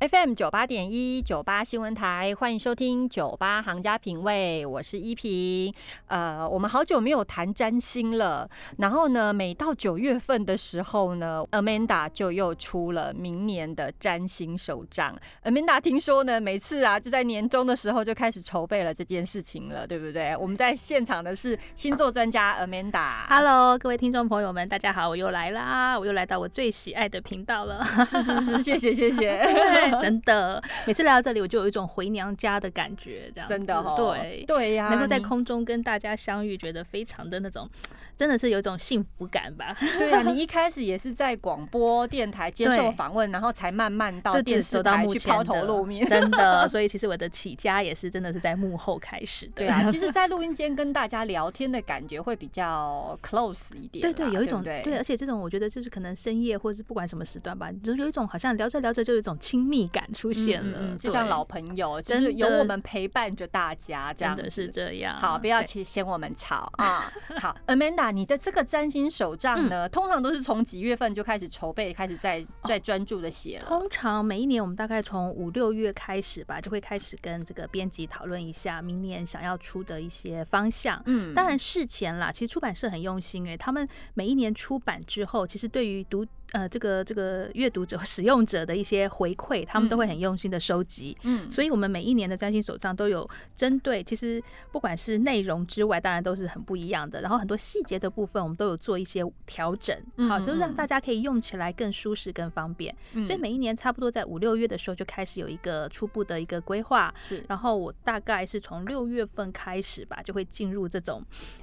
[0.00, 5.74] FM 九八点一九八新闻台，欢迎收听九八行家品味，我是依萍。
[6.06, 8.48] 呃，我们好久没有谈占星了。
[8.76, 15.18] 然后呢，每到九月份的时候呢，Amanda 就又出了明年的占星手账。
[15.42, 20.36] Amanda 听说呢，每次啊就在年终的时候就开始筹备了这件事情了，对不对？
[20.36, 23.26] 我们在现场的是星座专家 Amanda。
[23.28, 27.84] Hello，各位听众朋友们，大家好，我又来啦，我又来到我最喜爱的频道了。
[28.04, 29.87] 是是是，谢谢谢谢。
[30.00, 37.68] 真的，每次来到这里，我就有一种回娘家的感觉，这样真的，对对呀，能够在空中跟大家相遇，觉得非常的那种，
[38.16, 39.76] 真的是有一种幸福感吧？
[39.98, 46.66] 对啊， 你一开始也是在广播电台接受访问，然后才慢慢到电视台去抛头露面，真的。
[46.68, 49.52] 所以其实我的起家也是真的是在幕后开始的。
[49.56, 54.02] 对啊，其实，在录音间跟大家聊天的感觉会比较 close 一点。
[54.02, 60.06] 对对，有一种对，而且这种我觉得就是可能深夜或者是不管什么时段吧，就有一种好像聊着聊着就有一种亲密感。
[60.14, 65.16] 出现了，就像老朋友，就是有我们陪伴着大家，这样的是这样。
[65.16, 67.12] 好，不要去嫌我们吵 啊。
[67.38, 73.66] 好，Amanda，你的这个占星手账呢，通常都是从几月份就开始筹备，开始在在专注的写了。
[73.66, 81.00] 通常每一年我们大概从五六月开始吧，就会开始跟这个编辑讨论一下明年想要出的一些方向。
[81.04, 86.26] 嗯，当然事前啦，其实出版社很用心诶，他们每一年出版之后，其实对于读。
[86.52, 91.16] 呃，这个这个阅读者、使用者的一些回馈，他们都会很用心的收集。
[91.24, 97.20] 嗯，所以我们每一年的占星手账都有针对，其实不管是内容之外，当然都是很不一样的。
[97.20, 99.94] 然后很多细节的部分，我们都有做一些调整，
[100.28, 102.94] 好，就是让大家可以用起来更舒适、更方便。
[103.26, 107.14] 所以每一年差不多在五六月的时候就开始有一个初步的一个规划。
[107.20, 111.22] 是，然后我大概是从六月份开始吧，就会进入这种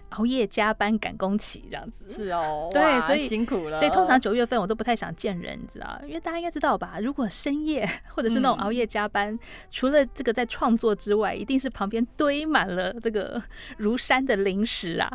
[0.09, 2.08] 熬夜加班赶工期这样子。
[2.08, 3.78] 是哦， 对，所以辛苦了。
[3.78, 4.75] 所以通常九月份我都。
[4.75, 5.98] 不太想见人，你知道？
[6.06, 6.98] 因为大家应该知道吧？
[7.02, 9.39] 如果深夜或者是那种熬夜加班，
[9.70, 13.42] 除了这个在创作之外，一定是旁边堆满了这个
[13.78, 15.09] 如山的零食啊！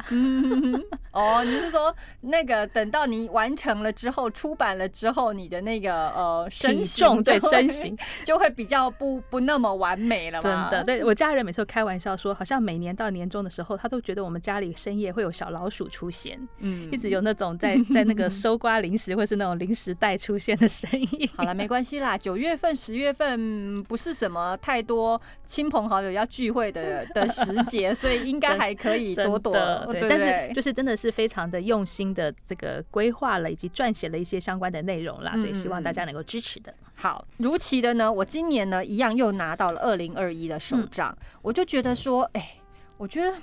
[1.12, 10.40] 哦，你是说那个等到你完成了之后，出版了之后，你的那个呃身重对身形 就会比较不不那么完美了？
[10.40, 19.50] 真的，对我家人每次都开玩笑说，好像每年到年终的时候，他都觉得我们家里深夜会有小老鼠出现，嗯，一直有那种在在那个收刮零食或是那种。
[19.60, 22.16] 零食袋出现的声音，好了，没关系啦。
[22.16, 29.52] 九月份、十月份不是什么太多亲朋好友要聚会的 的时节，所以应该还可以多躲。
[29.88, 36.72] 对，但是就是真的是非常的用心的这个规划了，以及撰写了一些相关的内容啦，所以希望大家能够支持的。
[36.94, 42.54] 好，如期的呢，我今年呢一样又拿到了二零二一的手账，我就觉得说，哎，
[42.96, 43.34] 我觉得。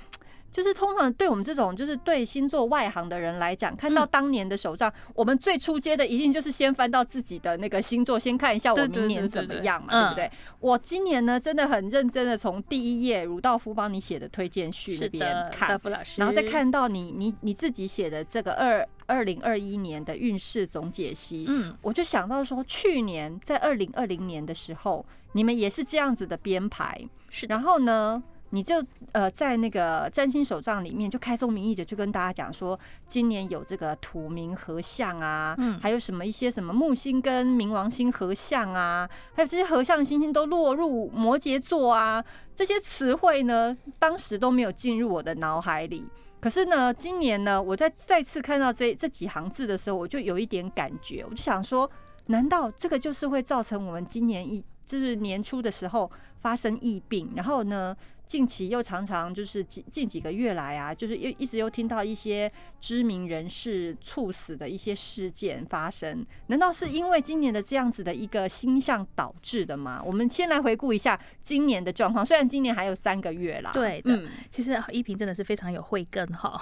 [0.50, 10.30] 就是通常对我们这种就是对星座外行的人来讲，看到当年的手账，我们最初接的一定就是先翻到自己的那个星座，先看一下我明年怎么样嘛，对不对？
[10.60, 15.78] 我今年呢，真的很认真的从第一页儒道夫帮你写的推荐序那边看，
[16.16, 28.22] 然后再看到你你你自己写的这个二二零二一年的运势总解析，嗯，我就想到说，去年在二零二零年的时候，你们也是这样子的编排，是，然后呢？
[28.50, 28.82] 你就
[29.12, 46.08] 呃在那个占星手账里面就开宗明义的就跟大家讲说，今年有这个土冥合相啊，嗯，还有什么一些什么木星跟冥王星合相啊，还有这些合相星星都落入摩羯座啊，这些词汇呢，当时都没有进入我的脑海里。
[46.40, 51.90] 可是呢，今年呢，我在再次看到这这几行字的时候，我就有一点感觉，我就想说，
[52.26, 56.10] 难道这个就是会造成我们今年一就是年初的时候
[56.40, 57.94] 发生疫病，然后呢？
[58.28, 70.02] 近期又常常就是近近几个月来啊，就是又一直又听到一些知名人士猝死的一些事件发生，难道是因为今年的这样子的一个星象导致的吗？
[70.04, 73.70] 我们先来回顾一下今年的状况，虽然今年还有三个月啦。
[73.72, 76.60] 对的，其实依萍真的是非常有慧根哈。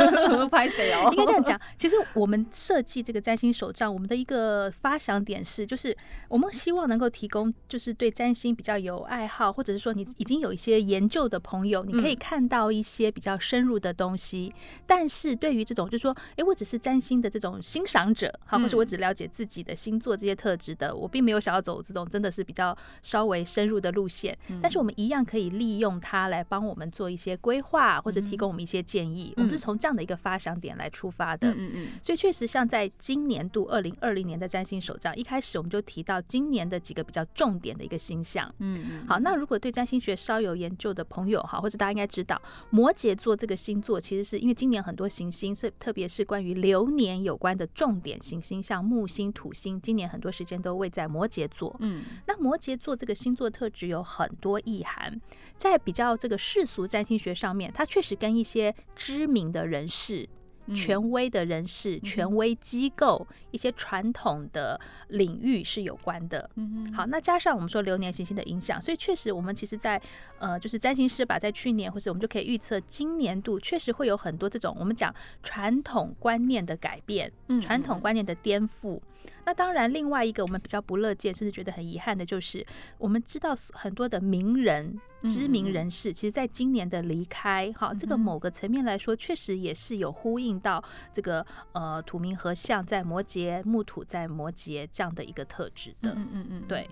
[0.52, 1.08] 拍谁哦？
[1.16, 5.96] 应该这样讲，其实我们设计这个占星手账，我们的一个发想点是，就是
[6.28, 11.05] 我们希望能够提供，就是对占星比较有爱好，或者是说你已经有一些研。
[11.08, 14.52] 旧的朋友，你可以看到一些比较深入的东西，
[14.86, 24.36] 但是对于这种，就是说，哎，我只是占星的这种欣赏者，好，或是我只了解自己的星座这些特质的，我并没有想要走这种真的是比较稍微深入的路线。
[24.62, 29.32] 但是我们一样可以利用它来帮我们做一些规划，或者提供我们一些建议。
[29.36, 31.50] 我们是从这样的一个发想点来出发的。
[31.50, 31.86] 嗯嗯。
[32.02, 38.52] 所以确实，像在今年度二零二零年的占星手账一开始，我们就提到今年的几个比较重点的一个星象。
[38.58, 39.06] 嗯嗯。
[39.06, 42.40] 好，那如果对占星学稍有研究，的朋友哈，或者大家应该知道，
[42.70, 51.76] 摩羯座这个星座其实是因为今年很多行星是特别是关于流年有关的重点行星，像木星、土星，今年很多时间都位在摩羯座。
[51.80, 55.20] 嗯，那摩羯座这个星座特质有很多意涵，
[55.56, 60.26] 在比较这个世俗占星学上面，它确实跟一些知名的人士。
[60.74, 66.48] 权威的人士、权威机构、一些传统的领域是有关的。
[66.54, 70.00] 嗯好，那加上我们说流年行星的影响，所以确实我们其实，在
[70.38, 79.00] 呃，就是占星师吧，在去年或者我们就可以预测今年度确实会有很多这种我们讲传统观念的改变，传统观念的颠覆。
[79.44, 82.66] 那当然，另外一个我们比较不乐见，甚至觉得很遗憾的，就是
[82.98, 90.82] 我们知道很多的名人、知名人士，其实在今年的离开，哈，这个某个层面来说，确实也是有呼应到
[91.12, 96.12] 这个呃土明和相在摩羯、木土在摩羯这样的一个特质的。
[96.14, 96.88] 嗯嗯嗯，对。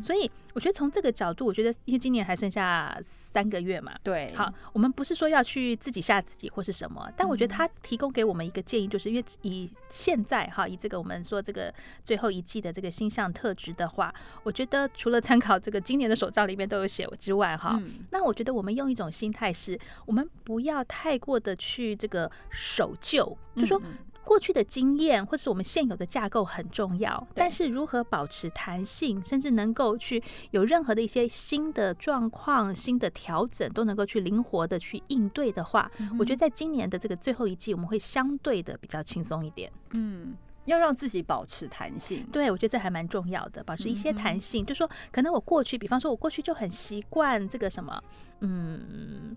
[0.00, 3.00] 所以我觉得从这个角度，我觉得因为今年还剩下
[3.32, 11.72] 三个月嘛，对，好，我们不是说要去自己吓自己或是什么，但我觉得他提供给我们一个建议，就是因为以现在哈，以这个我们说这个
[12.04, 14.12] 最后一季的这个星象特质的话，
[14.42, 17.80] 我觉得除了参考这个今年的手账里面都有写之外，哈，
[18.10, 23.80] 那我觉得我们用一种心态是，我们不要太过的去这个守旧，就说。
[24.24, 30.22] 过去的经验或是我们现有的架构很重要，但是如何保持弹性，甚至能够去
[30.52, 39.70] 有任何的一些新的状况、新的调整，都能够去灵活的去应对的话，我觉得在今年的这个最后一季，我们会相对的比较轻松一点。
[39.92, 40.34] 嗯，
[40.66, 44.64] 要让自己保持弹性，对我觉得这还蛮重要的，保持一些弹性。
[44.64, 48.02] 就说可能我过去，比方说我过去就很习惯这个什么，
[48.40, 49.36] 嗯。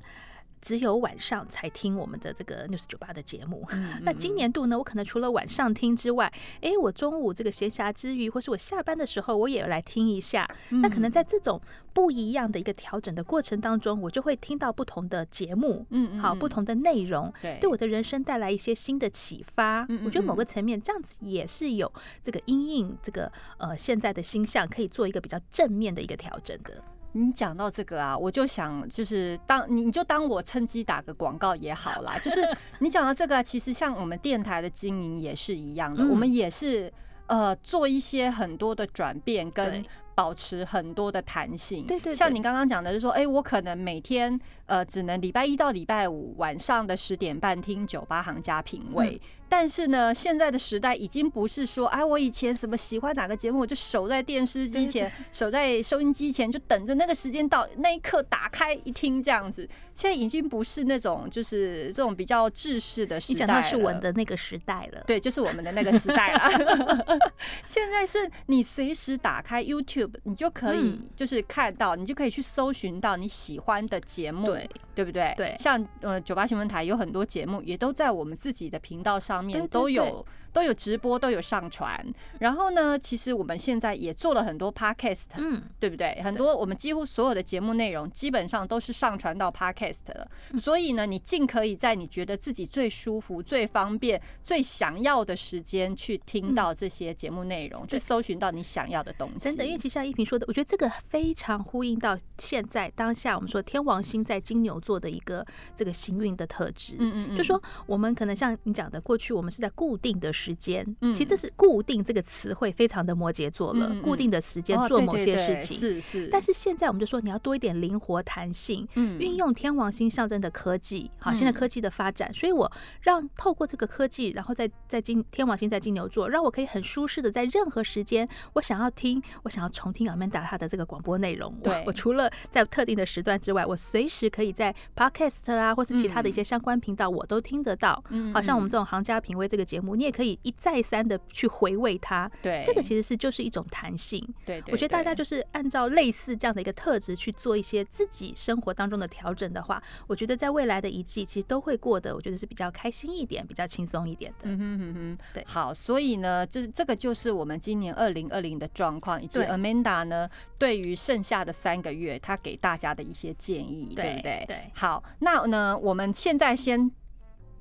[0.65, 3.63] 只有晚上才听我们的这个 news 酒吧的节目。
[4.01, 6.25] 那今年度呢，我可能除了晚上听之外，
[6.59, 10.49] 哎，我中午这个闲暇之余，或是我下班的时候，我也来听一下。
[10.69, 11.61] 那可能在这种
[11.93, 19.85] 不一样的一个调整的过程当中，我就会听到不同的节目，嗯，好，不同的内容，对，对我的人生带来一些新的启发。
[20.03, 26.83] 我觉得某个层面这样子也是有这个因应这个呃现在的星象，可以做一个比较正面的一个调整的。
[27.15, 32.17] 你讲到这个啊，我就想就是当你你就当我趁机打个广告也好啦。
[32.19, 32.41] 就是
[32.79, 36.91] 你讲到这个，其实像我们电台的经营也是一样的，我们也是
[37.27, 39.83] 呃做一些很多的转变跟。
[40.17, 49.19] 保持很多的弹性，对对，像你刚刚讲的，就是说，哎，我可能每天呃，只能礼拜一到礼拜五晚上的十点半听酒吧行家品味。
[49.47, 59.69] 但是呢，现在的时代已经不是说，哎，我以前什么喜欢哪个节目，我就守在电视机前，守在收音机前，就等着那个时间到那一刻打开一听这样子。
[59.93, 67.19] 现在已经不是那种就是这种比较制式的时代你讲到是我的那个时代了，对，就是我们的那个时代了。
[67.63, 70.13] 现在是你随时打开 YouTube。
[70.23, 75.33] 你就可以就是看到，你就可以去搜寻到你喜欢的节目，对对不对？
[75.35, 80.25] 对，像呃九八新闻台有很多节目，也都在我们自己的频道上面都有。
[80.55, 82.01] 都有直播，都有上传。
[82.39, 86.21] 然后呢，其实我们现在也做了很多 podcast，嗯，对不对？
[86.23, 90.25] 很多我们几乎所有的节目内容基本上都是上传到 podcast 了。
[90.57, 99.49] 所以呢，你尽可以在你觉得自己最舒服、最方便、最想要的时间去听到这些节目内容，去搜寻到你想要的东西。
[99.49, 105.43] 等等，因为其实像依萍说的，我觉得这个非常呼应到现在当下我们说天王星在金牛座的一个
[105.75, 106.95] 这个行运的特质。
[106.99, 110.31] 嗯嗯，就说我们可能像你讲的，过去我们是在固定的。
[110.35, 116.27] 时间，其实这是固定这个词汇非常的摩羯座了，固定的时间做某些事情是是。
[116.29, 138.03] 但是现在我们就说你要多一点灵活弹性，嗯，运用天王星象征的科技，好，现在科技的发展，所以我让透过这个科技，然后在在金天王星在金牛座，让我可以很舒适的在任何时间，我想要听，我想要重听 Amanda 他的这个广播内容，对，我除了在特定的时段之外，我随时可以在 Podcast 啦，或是其他的一些相关频道，我都听得到。
[138.09, 140.25] 嗯，好像我们这种行家品味这个节目，你也可以。
[140.41, 144.21] 一再三的去回味它，对，这个其实是就是一种弹性。
[144.45, 154.49] 对，我觉得大家就是按照类似这样的一个特质去做一些自己生活当中的调整的话，我觉得在未来的一季其实都会过得，我觉得是比较开心一点，比较轻松一点的。
[154.49, 155.43] 嗯哼哼哼，对。
[155.47, 164.24] 好，所以呢，就是这个就是我们今年二零二零的状况，以及 Amanda 呢对于剩下的三个月，他给大家的一些建议，对不对？
[164.25, 164.45] 对。
[164.47, 166.91] 对好，那呢，我们现在先。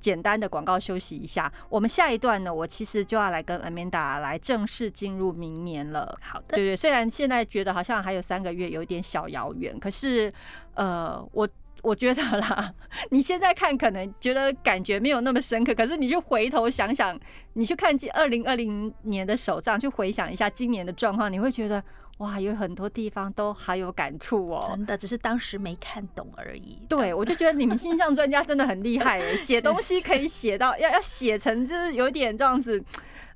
[0.01, 6.15] 简单的广告休息一下，我们下一段呢，我其实就要来跟 Amanda 来正式进入明年了。
[6.21, 10.31] 好的，对对，虽然现在觉得好像还有三个月，有点小遥远，可是
[10.75, 11.49] 呃，我
[11.81, 12.71] 我觉得啦，
[13.11, 17.19] 你现在看可能觉得感觉没有那么深刻，可是你就回头想想，
[17.55, 21.83] 你去看二零二零年的手账，去回想一下今年的状况，你会觉得
[22.19, 24.65] 哇，有很多地方都好有感触哦。
[24.69, 26.79] 真的，只是当时没看懂而已。
[26.89, 32.83] 对，我就觉得你们星象专家真的很厉害哎， 写东西可以写到要要写成就是有点这样子，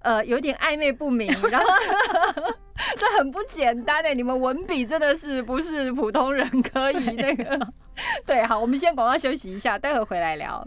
[0.00, 1.66] 呃，有点暧昧不明，然后
[2.96, 7.58] 这很不简单哎，你们文笔真的是不是普通人可以那个。
[8.24, 10.64] 对，好，我们先广告休息一下，待会回来聊。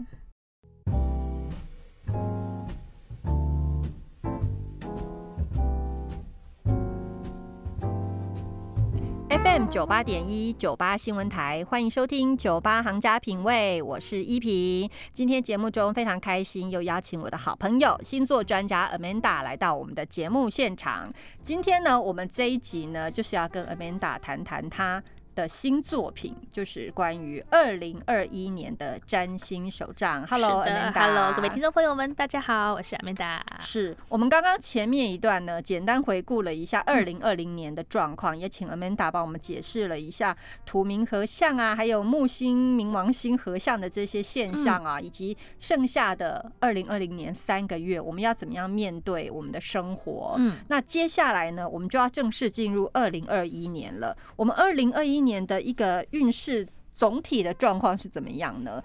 [9.44, 14.88] FM 九八点一九八新闻台，欢迎收听九八行家品味，我是依萍。
[15.12, 21.12] 今天节目中非常开心，又邀请我的好朋友星座专家 Amanda 来到我们的节目现场。
[21.42, 25.02] 今天呢，我们这一集呢，就是要跟 Amanda 谈谈她。
[25.34, 30.26] 的新作品就是关于二零二一年的占星手账。
[30.26, 33.40] Hello，Amanda，Hello，各位听众朋友们，大家好，我是 Amanda。
[33.58, 40.36] 是我们刚刚前面一段呢，简单回顾了一下二零二零年的状况，也请 Amanda 帮我们解释了一下
[40.66, 50.34] 土冥合相啊，还有木星冥王星合相的这些现象啊，以及剩下的二零二零年三个月，我们要怎么样面对我们的生活？
[50.38, 54.14] 嗯，那接下来呢，我们就要正式进入二零二一年了。
[54.36, 58.82] 我们二零二一年的一个运势总体的状况是怎么样呢？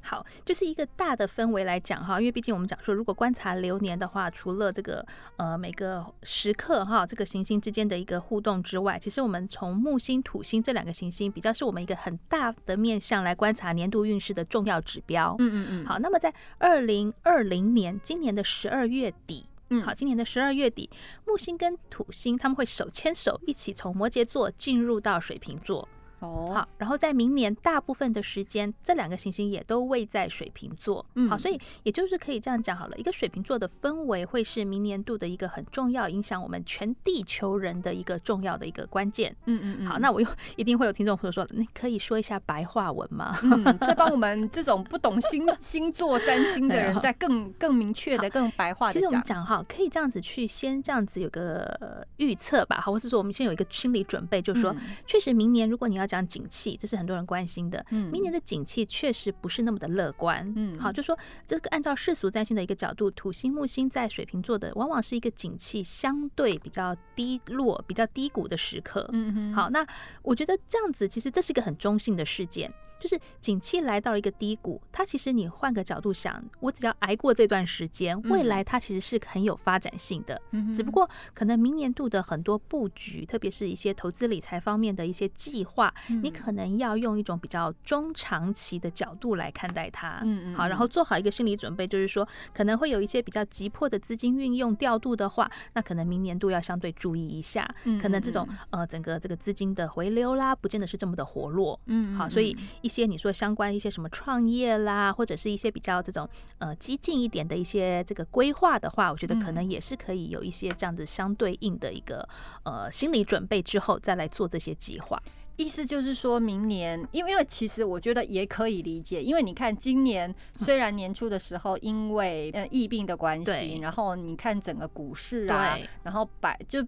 [0.00, 5.04] 好，就是一个大的氛围来讲哈，因为毕竟我们讲说，如果观察流年的话，除了这个
[5.36, 15.36] 呃每个时刻哈，这个行星之间的一个互动之外，其实我们从木星、土星这两个行星比较是我们一个很大的面向来观察年度运势的重要指标。
[15.40, 15.86] 嗯嗯嗯。
[15.86, 19.46] 好，那么在二零二零年今年的十二月底。
[19.70, 20.88] 嗯，好，今年的十二月底，
[21.26, 25.86] 木星跟土星他们会手牵手一起从摩羯座进入到水瓶座。
[26.20, 43.38] 哦，好，然后在明年大部分的时间，这两个行星也都位在水瓶座，嗯，好，所以也就是可以这样讲好了，一个水瓶座的氛围会是明年度的一个很重要，影响我们全地球人的一个重要的一个关键，嗯嗯嗯，好，那我又一定会有听众朋友说，你可以说一下白话文吗？
[43.86, 49.00] 再帮我们这种不懂星星座占星的人，再 更更明确的、更白话的讲。
[49.00, 54.74] 其实我们讲哈，可以这样子去先这样子有个预测吧，好，或是说我们先有一个心理准备，就是说，
[55.06, 57.84] 确实明年如果你要讲景气，这是很多人关心的。
[57.90, 60.50] 嗯，明年的景气确实不是那么的乐观。
[60.56, 69.08] 嗯，好，就说这个按照世俗占星的一个角度，土星木星在水瓶座的，往往是一个景气相对比较低落、比较低谷的时刻。
[69.12, 69.86] 嗯哼，好，那
[70.22, 72.72] 我觉得这样子其实这是一个很中性的事件。
[72.98, 80.40] 就是景气来到了一个低谷，它其实你换个角度想，我只要挨过这段时间，未来它其实是很有发展性的。
[80.50, 90.20] 嗯，只不过可能明年度的很多布局，特别是一些投资理财方面的一些计划，你可能要用一种比较中长期的角度来看待它。
[90.24, 90.54] 嗯嗯。
[90.56, 97.68] 好，然后做好一个心理准备，就是说可能会有一些比较急迫的资金运用调度的话，那可能明年度要相对注意一下。
[97.84, 98.00] 嗯。
[98.00, 101.78] 可能这种呃整个这个资金的回流啦，不见得是这么的活络。
[101.86, 102.16] 嗯。
[102.16, 102.56] 好，所以。
[102.88, 106.26] 一些你说相关一些什么创业啦，或者是一些比较这种
[106.56, 112.26] 呃激进一点的一些这个规划的话，我觉得可能也是可以有一些这样子相对应的一个
[112.64, 115.22] 呃心理准备之后再来做这些计划。
[115.56, 126.82] 意思就是说明年，因为因为其实我觉得也可以理解，因为你看今年虽然年初的时候因为呃疫病的关系，然后你看整个股市啊，然后百就。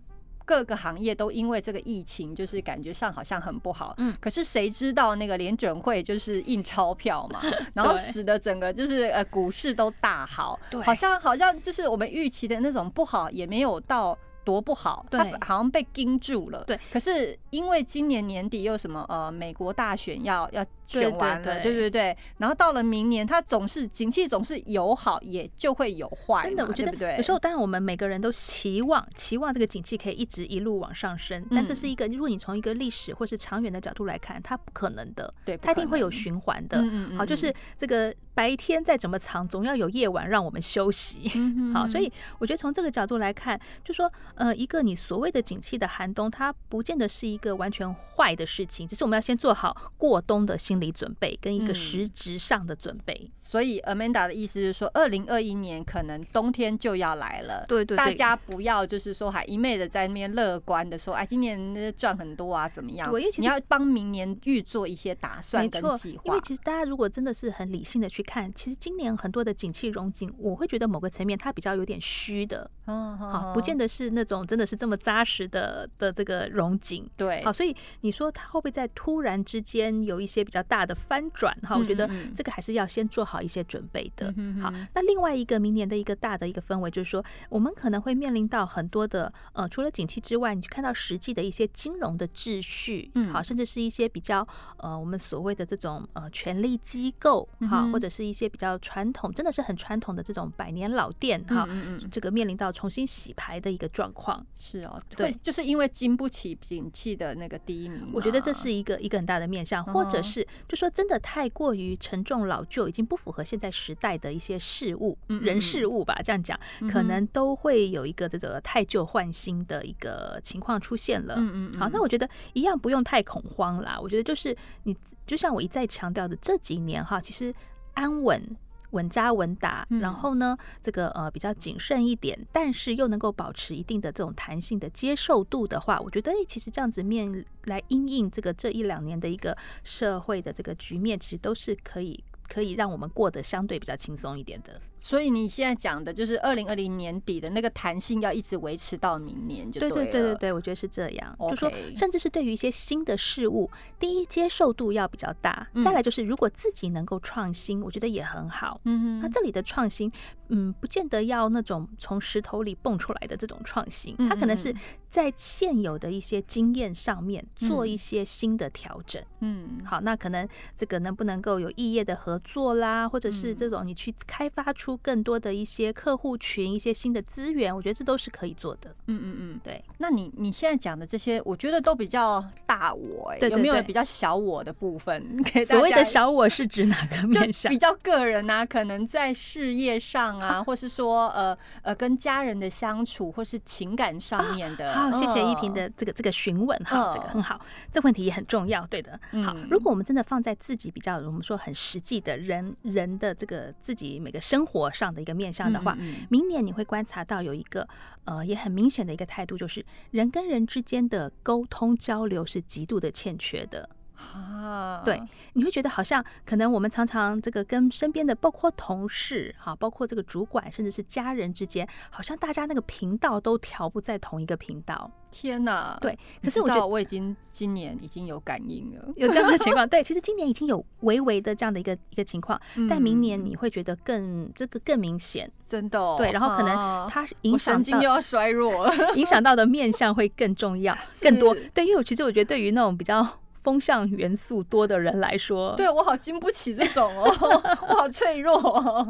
[0.50, 3.94] 各个行业都因为这个疫情，就是感觉上好像很不好。
[3.98, 7.40] 嗯，可是谁知道那个联准会就是印钞票嘛，
[7.72, 14.18] 然后使得整个就是呃股市都大好，好像好像就是我们预期的那种不好也没有到。
[14.42, 16.64] 多不好，他好像被盯住了。
[16.66, 20.64] 对，可是因为今年年底又什么呃，美国大选要要
[20.98, 22.16] 选完了，对对对。
[22.38, 26.42] 然后到了明年，它总是景气总是有好，也就会有坏。
[26.42, 35.32] 真的，我觉得有时候当然我们每个人都期望期望这个景气可以一直一路往上升，但这是一个如果你从一个历史或是长远的角度来看，它不可能的。
[35.44, 36.84] 对，它一定会有循环的。
[37.16, 41.30] 好，就是这个白天再怎么长，总要有夜晚让我们休息。
[41.72, 44.10] 好，所以我觉得从这个角度来看，就说。
[44.34, 53.30] 呃，一个你所谓的景气的寒冬，它不见得是一个完全坏的事情，只是我们要先做好过冬的心理准备跟一个实质上的准备。
[53.38, 57.64] 所以 Amanda 的意思是说，二零二一年可能冬天就要来了。
[57.66, 63.10] 对对，大家不要就是说还一昧的在那边乐观的说，哎，今年赚很多啊，怎么样？
[63.10, 66.22] 对，因为你要帮明年预做一些打算跟计划。
[66.26, 72.70] 因为其实大家如果真的是很理性的去看，其实今年很多的景气融景，我会觉得某个层面它比较有点虚的。
[72.86, 77.08] 嗯，好，不见得是那种真的是这么扎实的的这个融景。
[77.16, 81.76] 对，好，所以你说它会不会在突然之间有一些比较大的翻转哈。
[81.76, 84.32] 我觉得这个还是要先做好一些准备的。
[84.62, 94.46] 好，那另外一个明年的一个大的一个氛围，就是说我们可能会面临到很多的呃，除了景气之外，你去看到实际的一些金融的秩序，嗯，好，甚至是一些比较
[94.76, 101.68] 呃，我们所谓的这种呃权力机构哈，或者是一些比较传统，真的是很传统的这种百年老店哈，
[102.10, 104.46] 这个面临到重新洗牌的一个状况。
[104.56, 116.58] 是哦，对，就是因为经不起景气的那个低迷，我觉得这是一个一个很大的面向，或者是就说真的太过于沉重老旧，已经不符合现在时代的一些事物、人事物吧，这样讲，
[116.90, 121.34] 可能都会有一个这个太旧换新的一个情况出现了。
[121.38, 123.98] 嗯嗯，好，那我觉得一样不用太恐慌啦。
[124.00, 127.54] 我觉得就是你就像我一再强调的，这几年哈，其实
[127.94, 128.42] 安稳。
[128.90, 144.80] 稳扎稳打，然后呢，这个呃比较谨慎一点，但是又能够保持一定的这种弹性的接受度的话，我觉得诶，其实这样子面来应应这个这一两年的一个社会的这个局面，其实都是可以可以让我们过得相对比较轻松一点的。
[145.00, 151.34] 所以你现在讲的就是二零二零年底的那个弹性要一直维持到明年，就对对对对对，我觉得是这样。
[151.48, 158.80] 就说甚至是对于一些新的事物，第一接受度要比较大，再来就是如果自己能够创新，我觉得也很好。
[158.84, 160.12] 嗯嗯，那这里的创新，
[160.48, 164.74] 嗯，不见得要那种从石头里蹦出来的这种创新，它可能是
[165.08, 169.22] 在现有的一些经验上面做一些新的调整。
[169.40, 174.89] 嗯，好，那可能这个能不能够有异业的合作啦，或者是这种你去开发出。
[174.98, 178.94] 更多的一些客户群，一些新的资源，我觉得这都是可以做的。
[179.06, 179.82] 嗯嗯嗯，对。
[179.98, 185.24] 那你你现在讲的这些，我觉得都比较大我，哎，有没有比较小我的部分？
[185.66, 187.70] 所谓的小我是指哪个面向？
[187.70, 194.92] 比较个人啊，可能在事业上啊， 或是说呃呃跟家人的相处，或是情感上面的。
[194.92, 197.60] 好，谢谢依萍的这个这个询问哈，这个很好，
[197.92, 198.86] 这问题也很重要。
[198.86, 199.54] 对的，好。
[199.70, 204.79] 如果我们真的放在自己比较我们说很实际的人人的这个自己每个生活。
[204.88, 207.88] 上的一个面向的话，明年你会观察到有一个
[208.26, 213.90] 呃也很明显的一个态度，就是人跟人之间的沟通交流是极度的欠缺的。
[214.34, 215.20] 啊，对，
[215.54, 225.10] 你会觉得好像可能我们常常这个跟身边的，包括同事哈，包括这个主管，甚至是家人之间，好像大家那个频道都调不在同一个频道。
[225.30, 229.86] 天哪，对，可是我觉得我已经今年已经有感应了，有这样的情况。
[229.88, 236.16] 对，其实今年已经有微微的这样的一个一个情况，但明年你会觉得更这个更明显，真的。
[236.16, 241.56] 对，然后可能它影响神经又要衰弱，影响到的面相会更重要、 更多。
[241.72, 243.26] 对，因为我其实我觉得对于那种比较。
[243.62, 247.24] 风向元素多的人来说，对我好经不起这种哦，
[247.88, 249.06] 我好脆弱，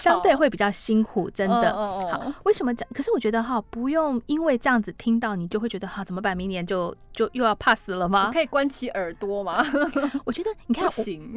[0.00, 1.74] 相对会比较辛苦，真的。
[1.74, 2.88] 好，为什么讲？
[2.94, 6.36] 可是我觉得哈，不用因为这样子听到你就会觉得哈怎么办？
[6.36, 8.30] 明年就就又要怕死了吗？
[8.32, 9.64] 可以关起耳朵吗？
[10.24, 10.88] 我觉得你看，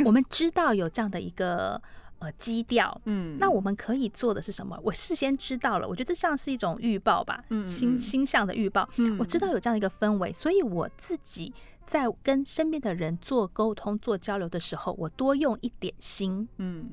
[0.05, 1.81] 我们知道有这样的一个
[2.19, 4.77] 呃基调，嗯，那我们可以做的是什么？
[4.83, 8.87] 我事先知道了，我觉得这像是一种预报吧，嗯，星星象的预报。
[8.97, 11.51] 嗯，我知道有这样的一个氛围，所以我自己。
[11.91, 16.89] 在跟身边的人做沟通、做交流的时候，我多用一点心，嗯，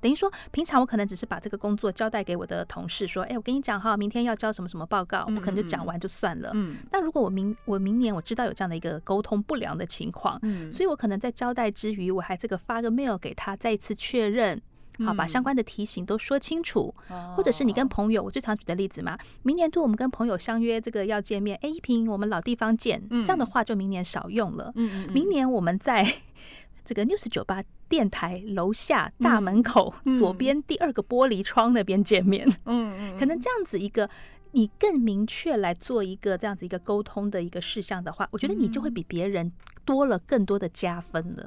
[0.00, 6.78] 等于说平常我可能只是把这个工作交代给我的同事，说，哎，我跟你讲哈，明天要交什么什么报告，我可能就讲完就算了，嗯。
[6.90, 14.62] 但如果我明我明年我知道有这样的一个沟通不良的情况，嗯，所以我可能在交代之余，我还这个发个 mail 给他，再一次确认。
[15.04, 16.94] 好，把相关的提醒都说清楚，
[17.36, 24.72] 或者是你跟朋友，我最常举的例子嘛，明年度我们跟朋友相约这个要见面，哎，一平我们老地方见，这样的话就明年少用了。
[24.74, 26.06] 嗯明年我们在
[26.84, 32.46] 这个 news 酒吧电台楼下大门口左边第二个玻璃窗那边见面。
[32.64, 34.08] 嗯嗯，可能这样子一个，
[34.52, 39.52] 你更明确来做一个这样子一个沟通的一个事项的话，我觉得你就会比别人
[39.84, 41.44] 多了更多的加分了。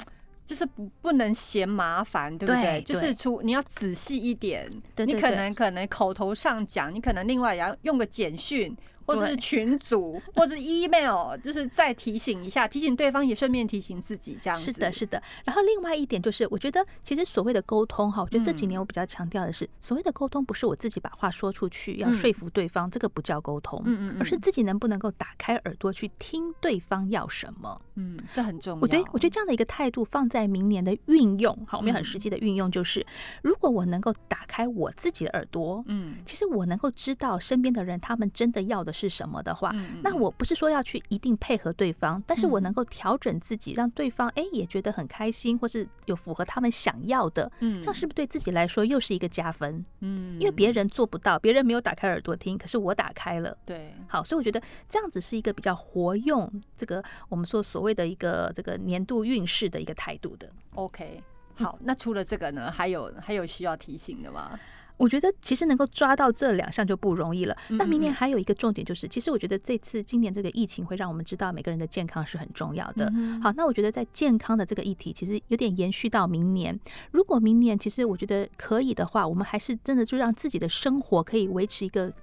[0.52, 2.82] 就是不不能嫌麻烦，对不对？
[2.82, 8.76] 就是出你要仔细一点，你可能可能口头上讲，你可能另外也要用个简讯。
[9.06, 14.66] 或者是群组， 或者 email，就是再提醒一下，提醒对方，也顺便提醒自己，这样子。
[14.66, 15.22] 是的，是的。
[15.46, 28.82] 然后另外一点就是，我觉得其实所谓的沟通哈，我觉得这几年我比较强调的是，所谓的沟通不是我自己把话说出去，要说服对方，这个不叫沟通，嗯嗯，而是自己能不能够打开耳朵去听对方要什么，嗯，这很重要。
[28.82, 33.06] 我觉得，我觉得这样的一个态度放在明年的运用，好，我们很实际的运用，就是
[33.42, 38.91] 如果我能够打开我自己的耳朵，嗯，其实我能够知道身边的人他们真的要的。
[38.92, 39.74] 的是什么的话，
[40.04, 49.84] 那我不是说要去一定配合对方，但是我能够调整自己，让对方哎也觉得很开心，或是有符合他们想要的，嗯，这样是不是对自己来说又是一个加分？
[50.02, 60.50] 嗯，因为别人做不到，别人没有打开耳朵听，可是我打开了，对，好，所以我觉得这样子是一个比较活用这个我们说所谓的一个这个年度运势的一个态度的。
[60.76, 61.24] OK，
[61.56, 64.60] 好，那除了这个呢，还有还有需要提醒的吗？
[65.02, 67.58] 我觉得其实能够抓到这两项就不容易了。
[67.70, 73.12] 那明年还有一个重点就是，其实我觉得这次今年这个疫情会让我们知道每个人的健康是很重要的。
[73.42, 76.80] 好，那我觉得在健康的这个议题，其实有点延续到明年。
[77.12, 82.14] 如果明年其实我觉得可以的话，我们还是真的就让自己的生活可以维持一个。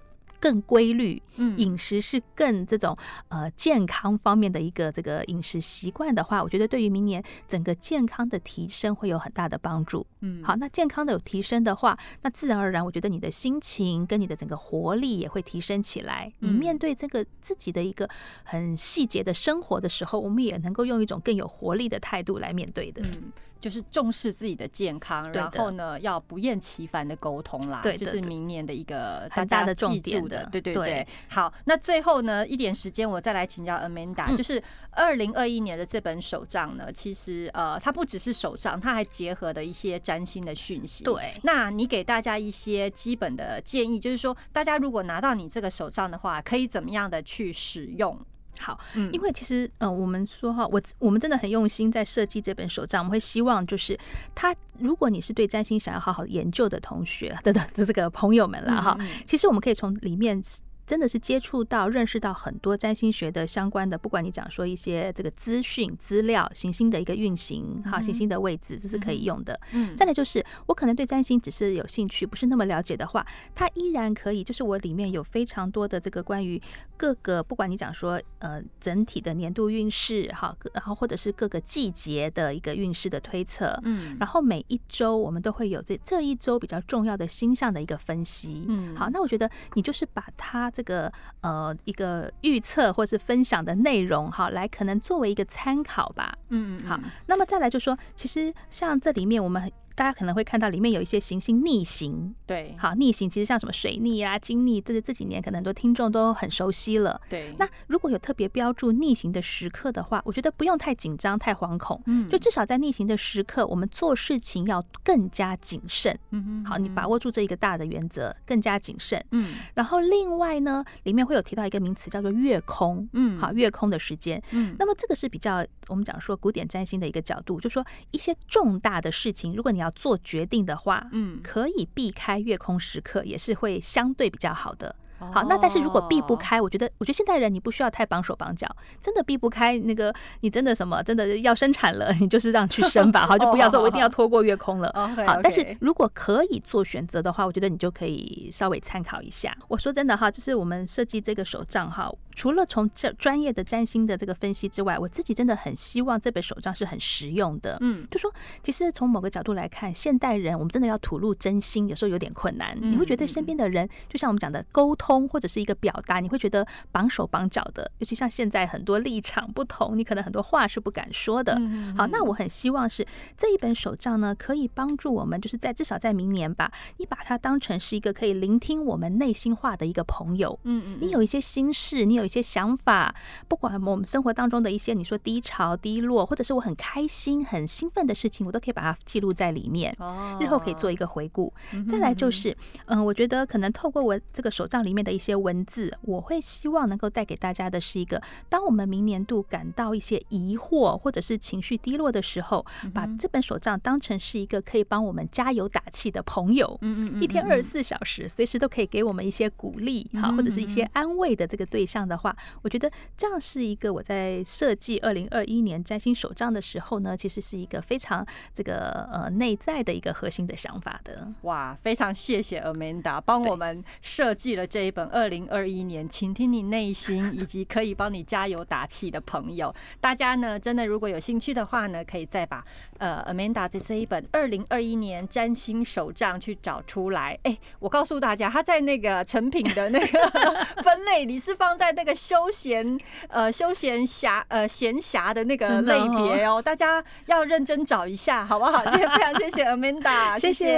[0.41, 1.21] 更规律，
[1.57, 2.97] 饮食是更这种
[3.29, 10.07] 呃健康方面的一个这个饮食习惯的话，我觉得对于明年整个健康的提升会有很大的帮助。
[10.21, 16.33] 嗯，好，那健康的有提升的话，那自然而然，我觉得你的心情跟你的整个活力也会提升起来。
[16.41, 18.09] 你面对这个自己的一个
[18.45, 23.03] 很细节的生活的时候，我们也能够用一种更有活力的态度来面对的。
[23.03, 23.33] 嗯。
[23.61, 27.81] 就是重视自己的健康，然后呢，要不厌其烦的沟通啦。
[27.83, 30.47] 对，就是明年的一个大家的重点的。
[30.53, 31.07] 对对对。
[31.29, 41.05] 好，那最后呢，一点时间我再来请教 Amanda，就是二零二一年的这本手账呢，其实呃，它不只是手账，它还结合了一些占星的讯息。
[41.05, 41.35] 对。
[41.43, 48.19] 那你给大家一些基本的建议，就是说，大家如果拿到你这个手账的话，可以怎么样的去使用？
[48.59, 48.79] 好，
[49.13, 53.99] 因为其实呃，我们说哈，我我们真的很用心在设计这本手账，我们会希望就是
[54.35, 60.43] 他，如果你是对占星想要好好研究的同学 的的这个朋友们了哈，其实我们可以从里面。
[60.89, 69.61] 真的是接触到、认识到很多占星学的相关的，不管你讲说一些这个资讯、资料、行星的一个运行，哈，行星的位置，这是可以用的。
[69.73, 74.43] 嗯，再来就是我可能对占星只是有兴趣，不是那么了解的话，它依然可以。
[74.43, 76.59] 就是我里面有非常多的这个关于
[76.97, 90.73] 各个，不管你讲说呃整体的年度运势，哈，然后或者是各个季节的一个运势的推测，嗯，然后每一周我们都会有这这一周比较重要的星象的一个分析，嗯，好，那我觉得你就是把它。
[90.79, 96.39] 这个呃一个预测或是分享的内容哈，来可能作为一个参考吧。
[96.51, 99.73] 嗯，好，那么再来就说，其实像这里面我们。
[99.99, 107.21] 大家可能会看到里面有一些行星逆行，对，好逆行，其实像什么水逆啊、金逆，这这几年可能很多听众都很熟悉了。
[107.29, 116.17] 对，那如果有特别标注逆行的时刻的话，我觉得不用太紧张、太惶恐，嗯，就至少在逆行的时刻，我们做事情要更加谨慎。
[116.31, 119.21] 嗯哼，好，你把握住这一个大的原则，更加谨慎。
[119.33, 134.95] 嗯，然后另外呢，里面会有提到一个名词叫做月空，嗯，好，月空的时间，嗯，那么这个是比较我们讲说古典占星的一个角度，就说一些重大的事情，如果你要做决定的话，嗯，可以避开月空时刻，也是会相对比较好的。
[135.33, 138.69] 好，那但是如果避不开，我觉得，我觉得现代人你不需要太绑手绑脚，
[139.01, 144.93] 真的避不开那个，你真的什么，真的要生产了， 你就是让去生吧， 好，就不要说我一定要拖过月空了。
[145.27, 149.53] 好，但是如果可以做选择的话，我觉得你就可以稍微参考一下。
[149.67, 157.77] 我说真的哈，就是我们设计这个手账哈，除了从这专业的占星的这个分析之外，我自己真的很希望这本手账是很实用的。
[157.81, 162.79] 嗯，就说其实从某个角度来看，现代人我们真的要吐露真心，有时候有点困难。
[162.81, 165.09] 你会觉得身边的人，就像我们讲的沟通。
[165.27, 171.59] 或者是一个表达，你会觉得绑手绑脚的，尤其像现在很多立场不同，你可能很多话是不敢说的。
[171.97, 173.05] 好，那我很希望是
[173.37, 180.59] 这一本手账呢，可以帮助我们，就是在至少在明年吧，你把它当成是一个可以聆听我们内心话的一个朋友。
[180.63, 183.15] 嗯嗯，你有一些心事，你有一些想法，
[183.49, 189.97] 不管我们生活当中的一些你说低潮、低落，或者是我很开心、很兴奋的事情，我都可以把它记录在里面。
[189.99, 191.51] 哦，日后可以做一个回顾。
[191.89, 194.99] 再来就是，嗯，我觉得可能透过我这个手账里面。
[194.99, 206.77] 的一些文字，我会希望能够带给大家的是一个：当我们明年度感到一些疑惑或者是情绪低落的时候，把这本手账当成是一个可以帮我们加油打气的朋友。
[207.21, 221.29] 一天二十四小时，随时都可以给我们一些鼓励，好，或者是一些安慰的这个对象的话，我觉得这样是一个我在设计二零二一年占星手账的时候呢，其实是一个非常这个呃内在的一个核心的想法的。
[221.43, 224.89] 哇，非常谢谢 Amanda 帮我们设计了这。
[224.89, 232.65] 一本二零二一年，倾听你内心以及可以帮你加油打气的朋友，大家呢真的如果有兴趣的话呢，可以再把
[232.97, 237.39] 呃 Amanda 这这一本二零二一年占星手账去找出来。
[237.43, 240.31] 哎，我告诉大家，他在那个成品的那个
[240.83, 242.97] 分类里是放在那个休闲
[243.29, 248.85] 呃休闲侠呃闲暇的那个类别哦，大家要认真找一下，好不好？
[248.87, 250.71] 今天非常谢谢 Amanda， 谢谢，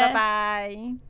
[0.00, 0.98] 拜拜。